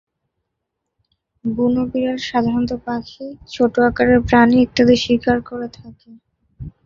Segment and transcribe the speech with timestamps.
[1.45, 6.09] বুনো বিড়াল সাধারণত পাখি, ছোট আকারের প্রাণী ইত্যাদি শিকার করে থাকে।